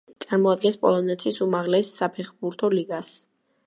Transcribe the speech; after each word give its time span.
წარმოადგენს 0.23 0.77
პოლონეთის 0.85 1.39
უმაღლეს 1.47 1.95
საფეხბურთო 2.01 2.77
ლიგას. 2.79 3.19